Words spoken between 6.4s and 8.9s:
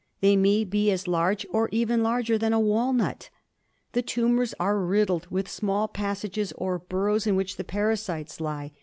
or burrows in which the parasites lie.